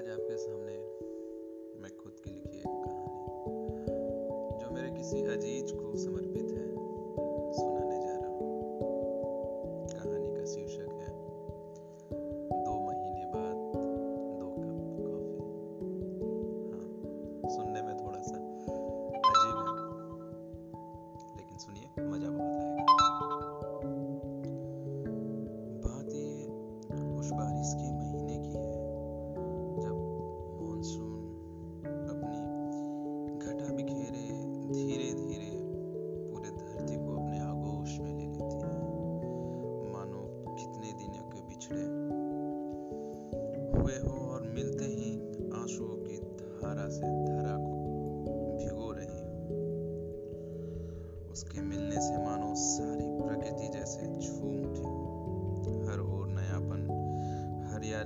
[0.00, 0.74] आज आपके सामने
[1.80, 3.24] मैं खुद की लिखी एक कहानी,
[4.60, 6.68] जो मेरे किसी अज़ीज़ को समर्पित है,
[7.52, 8.46] सुनाने जा रहा हूँ।
[9.88, 11.10] कहानी का शीर्षक है,
[12.64, 13.56] दो महीने बाद
[14.38, 15.42] दो कप कॉफ़ी।
[16.70, 16.86] हाँ
[17.50, 18.38] सुनने में थोड़ा सा
[19.28, 19.76] अजीब है,
[21.36, 22.84] लेकिन सुनिए, मज़ा बहुत आएगा।
[25.84, 26.26] बात ये
[27.32, 27.89] बारिश की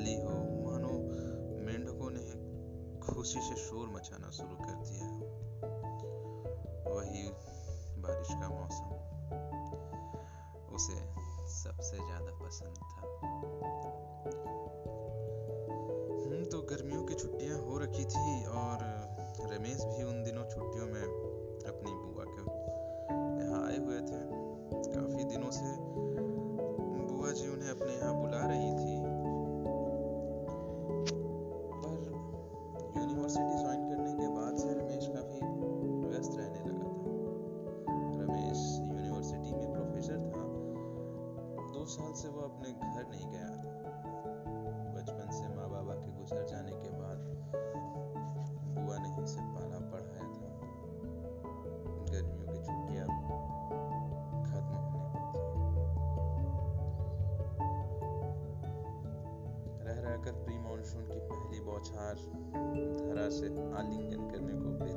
[0.05, 0.33] हरियाली हो
[0.65, 0.93] मानो
[1.65, 2.25] मेंढकों ने
[3.01, 5.07] खुशी से शोर मचाना शुरू कर दिया।
[6.89, 7.23] वही
[8.05, 8.91] बारिश का मौसम
[10.75, 10.97] उसे
[11.55, 13.01] सबसे ज़्यादा पसंद था।
[16.21, 18.85] हम्म, तो गर्मियों की छुट्टियाँ हो रखी थी और
[19.53, 21.03] रमेश भी उन दिनों छुट्टियों में
[21.65, 22.43] अपनी बुआ के
[23.41, 24.23] यहाँ आए हुए थे।
[24.93, 25.94] काफ़ी दिनों से
[60.25, 62.15] रहकर प्री मानसून की पहली बौछार
[62.99, 63.47] धरा से
[63.79, 64.94] आलिंगन करने को बेताब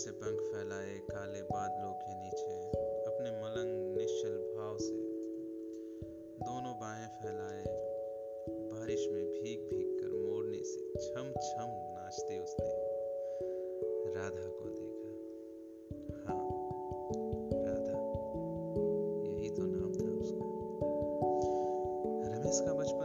[0.00, 2.54] से पंख फैलाए, काले बादलों के नीचे,
[3.06, 4.94] अपने मलंग निश्चल भाव से।
[6.40, 7.64] दोनों बाहें फैलाए,
[8.72, 12.70] बारिश में भीग भीग कर मोरनी से छम छम नाचते उसने,
[14.14, 15.10] राधा को देखा।
[16.24, 16.44] हाँ
[17.52, 17.98] राधा,
[19.28, 20.44] यही तो नाम था उसका।
[22.30, 22.99] रमेश का बचपन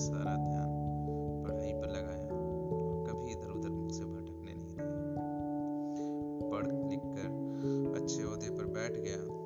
[0.00, 0.70] सारा ध्यान
[1.46, 4.86] पढ़ाई पर लगाया और कभी इधर उधर से भटकने नहीं दिया।
[6.50, 9.39] पढ़ लिख कर अच्छे ओहदे पर बैठ गया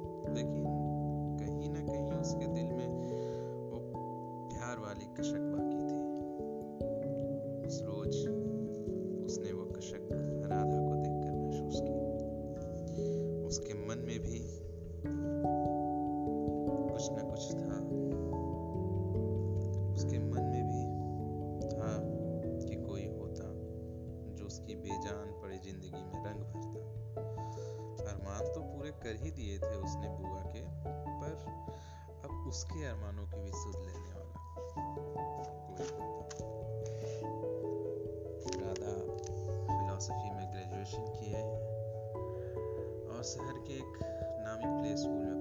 [29.04, 30.60] कर ही दिए थे उसने बुआ के
[31.20, 31.32] पर
[32.25, 34.38] अब उसके अरमानों की भी सुध लेने वाला।
[38.62, 38.94] राधा
[39.67, 41.43] फिलॉसफी में ग्रेजुएशन किए
[43.08, 43.99] और शहर के एक
[44.46, 45.33] नामी प्ले स्कूल में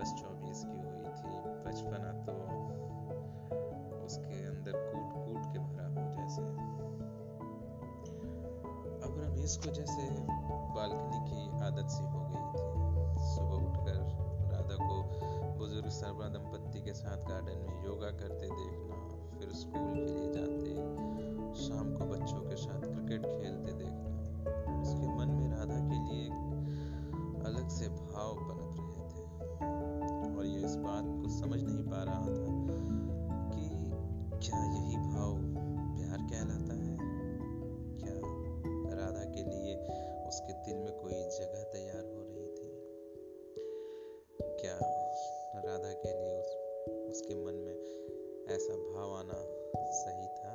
[0.00, 1.30] बस चौबीस की हुई थी,
[1.64, 2.34] बचपना तो
[4.04, 6.44] उसके अंदर कूट कूट के भरा हो जैसे।
[9.04, 10.06] अब रमेश को जैसे
[10.76, 12.64] बालकनी की आदत सी हो गई थी,
[13.26, 13.98] सुबह उठकर
[14.52, 14.96] राधा को
[15.58, 18.96] बुज़ुर्ग सरबरा दंपत्ति के साथ गार्डन में योगा करते देखना,
[19.38, 19.89] फिर स्कूल
[44.60, 44.78] क्या
[45.56, 46.56] राधा के लिए उस,
[47.08, 47.74] उसके मन में
[48.48, 49.46] ऐसा भाव आना
[49.92, 50.54] सही था?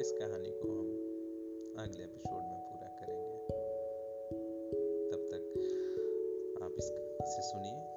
[0.00, 0.88] इस कहानी को हम
[1.78, 3.36] अगले एपिसोड में पूरा करेंगे।
[5.10, 5.42] तब तक
[6.62, 6.84] आप इस,
[7.22, 7.89] इसे सुनिए।